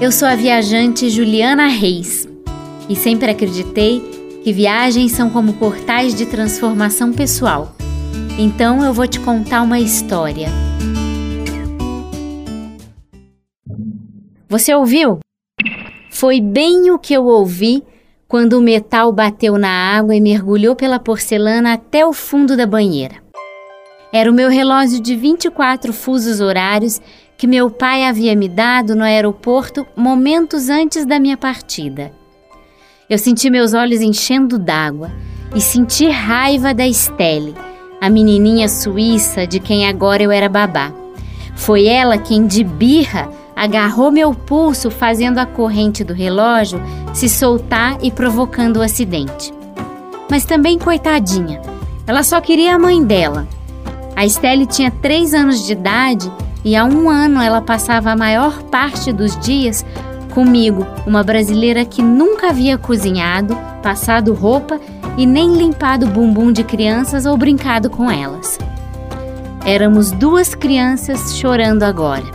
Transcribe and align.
Eu 0.00 0.10
sou 0.10 0.26
a 0.26 0.34
viajante 0.34 1.10
Juliana 1.10 1.66
Reis 1.66 2.26
e 2.88 2.96
sempre 2.96 3.30
acreditei 3.30 4.00
que 4.42 4.50
viagens 4.50 5.12
são 5.12 5.28
como 5.28 5.52
portais 5.52 6.14
de 6.14 6.24
transformação 6.24 7.12
pessoal. 7.12 7.76
Então 8.38 8.82
eu 8.82 8.94
vou 8.94 9.06
te 9.06 9.20
contar 9.20 9.60
uma 9.60 9.78
história. 9.78 10.48
Você 14.48 14.74
ouviu? 14.74 15.18
Foi 16.10 16.40
bem 16.40 16.90
o 16.90 16.98
que 16.98 17.12
eu 17.12 17.26
ouvi 17.26 17.84
quando 18.26 18.54
o 18.54 18.62
metal 18.62 19.12
bateu 19.12 19.58
na 19.58 19.68
água 19.68 20.16
e 20.16 20.20
mergulhou 20.20 20.74
pela 20.74 20.98
porcelana 20.98 21.74
até 21.74 22.06
o 22.06 22.14
fundo 22.14 22.56
da 22.56 22.64
banheira. 22.66 23.16
Era 24.10 24.30
o 24.30 24.34
meu 24.34 24.48
relógio 24.48 24.98
de 24.98 25.14
24 25.14 25.92
fusos 25.92 26.40
horários 26.40 27.02
que 27.40 27.46
meu 27.46 27.70
pai 27.70 28.04
havia 28.04 28.36
me 28.36 28.46
dado 28.46 28.94
no 28.94 29.02
aeroporto 29.02 29.86
momentos 29.96 30.68
antes 30.68 31.06
da 31.06 31.18
minha 31.18 31.38
partida. 31.38 32.12
Eu 33.08 33.16
senti 33.16 33.48
meus 33.48 33.72
olhos 33.72 34.02
enchendo 34.02 34.58
d'água 34.58 35.10
e 35.54 35.58
senti 35.58 36.06
raiva 36.06 36.74
da 36.74 36.86
Estelle, 36.86 37.54
a 37.98 38.10
menininha 38.10 38.68
suíça 38.68 39.46
de 39.46 39.58
quem 39.58 39.88
agora 39.88 40.22
eu 40.22 40.30
era 40.30 40.50
babá. 40.50 40.92
Foi 41.56 41.86
ela 41.86 42.18
quem, 42.18 42.46
de 42.46 42.62
birra, 42.62 43.30
agarrou 43.56 44.12
meu 44.12 44.34
pulso, 44.34 44.90
fazendo 44.90 45.38
a 45.38 45.46
corrente 45.46 46.04
do 46.04 46.12
relógio 46.12 46.78
se 47.14 47.26
soltar 47.26 47.96
e 48.02 48.10
provocando 48.10 48.76
o 48.76 48.82
acidente. 48.82 49.50
Mas 50.30 50.44
também, 50.44 50.78
coitadinha, 50.78 51.58
ela 52.06 52.22
só 52.22 52.38
queria 52.38 52.74
a 52.74 52.78
mãe 52.78 53.02
dela. 53.02 53.48
A 54.20 54.26
Estelle 54.26 54.66
tinha 54.66 54.90
três 54.90 55.32
anos 55.32 55.64
de 55.64 55.72
idade 55.72 56.30
e 56.62 56.76
há 56.76 56.84
um 56.84 57.08
ano 57.08 57.40
ela 57.40 57.62
passava 57.62 58.10
a 58.10 58.16
maior 58.16 58.62
parte 58.64 59.14
dos 59.14 59.34
dias 59.38 59.82
comigo, 60.34 60.86
uma 61.06 61.22
brasileira 61.22 61.86
que 61.86 62.02
nunca 62.02 62.50
havia 62.50 62.76
cozinhado, 62.76 63.56
passado 63.82 64.34
roupa 64.34 64.78
e 65.16 65.24
nem 65.24 65.56
limpado 65.56 66.06
bumbum 66.06 66.52
de 66.52 66.62
crianças 66.62 67.24
ou 67.24 67.34
brincado 67.34 67.88
com 67.88 68.10
elas. 68.10 68.58
Éramos 69.64 70.10
duas 70.10 70.54
crianças 70.54 71.34
chorando 71.38 71.82
agora. 71.82 72.26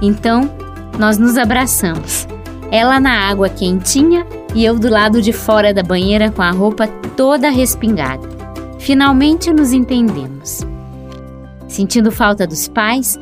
Então, 0.00 0.48
nós 0.96 1.18
nos 1.18 1.36
abraçamos. 1.36 2.28
Ela 2.70 3.00
na 3.00 3.28
água 3.28 3.48
quentinha 3.48 4.24
e 4.54 4.64
eu 4.64 4.78
do 4.78 4.88
lado 4.88 5.20
de 5.20 5.32
fora 5.32 5.74
da 5.74 5.82
banheira 5.82 6.30
com 6.30 6.42
a 6.42 6.52
roupa 6.52 6.86
toda 7.16 7.50
respingada. 7.50 8.28
Finalmente 8.78 9.52
nos 9.52 9.72
entendemos. 9.72 10.64
Sentindo 11.74 12.12
falta 12.12 12.46
dos 12.46 12.68
pais, 12.68 13.18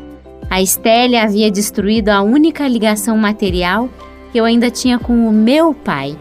a 0.51 0.61
Estelle 0.61 1.17
havia 1.17 1.51
destruído 1.51 2.11
a 2.11 2.21
única 2.21 2.69
ligação 2.69 3.17
material 3.17 3.89
que 4.31 4.37
eu 4.39 4.45
ainda 4.45 4.71
tinha 4.71 4.99
com 4.99 5.27
o 5.27 5.33
meu 5.33 5.73
pai. 5.73 6.19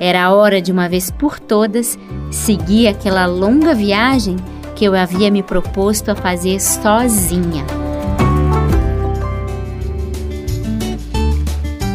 Era 0.00 0.32
hora 0.32 0.60
de 0.60 0.72
uma 0.72 0.88
vez 0.88 1.12
por 1.12 1.38
todas 1.38 1.96
seguir 2.28 2.88
aquela 2.88 3.24
longa 3.26 3.72
viagem 3.72 4.34
que 4.74 4.84
eu 4.84 4.96
havia 4.96 5.30
me 5.30 5.44
proposto 5.44 6.08
a 6.08 6.16
fazer 6.16 6.60
sozinha. 6.60 7.64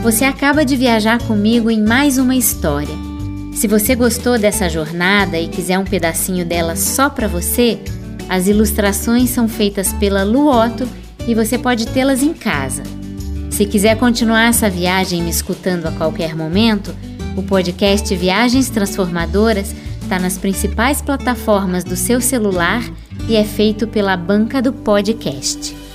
Você 0.04 0.24
acaba 0.24 0.64
de 0.64 0.78
viajar 0.78 1.22
comigo 1.24 1.70
em 1.70 1.84
mais 1.84 2.18
uma 2.18 2.38
história. 2.38 2.96
Se 3.52 3.68
você 3.68 3.94
gostou 3.94 4.40
dessa 4.40 4.70
jornada 4.70 5.38
e 5.38 5.50
quiser 5.50 5.78
um 5.78 5.84
pedacinho 5.84 6.46
dela 6.46 6.78
só 6.78 7.10
para 7.10 7.28
você, 7.28 7.78
as 8.30 8.48
ilustrações 8.48 9.32
são 9.32 9.50
feitas 9.50 9.92
pela 9.94 10.24
Luoto 10.24 10.88
e 11.28 11.34
você 11.34 11.58
pode 11.58 11.88
tê-las 11.88 12.22
em 12.22 12.34
casa. 12.34 12.84
Se 13.50 13.66
quiser 13.66 13.98
continuar 13.98 14.50
essa 14.50 14.70
viagem 14.70 15.24
me 15.24 15.30
escutando 15.30 15.88
a 15.88 15.92
qualquer 15.92 16.36
momento, 16.36 16.96
o 17.36 17.44
podcast 17.44 18.16
Viagens 18.16 18.70
Transformadoras 18.70 19.76
está 20.02 20.20
nas 20.20 20.38
principais 20.38 21.02
plataformas 21.02 21.84
do 21.84 21.96
seu 21.96 22.22
celular 22.22 22.84
e 23.28 23.36
é 23.36 23.44
feito 23.44 23.88
pela 23.88 24.16
banca 24.16 24.62
do 24.62 24.72
podcast. 24.72 25.89